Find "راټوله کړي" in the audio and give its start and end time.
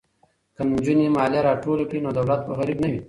1.47-1.99